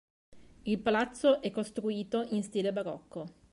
[0.65, 3.33] Il palazzo è costruito in stile barocco.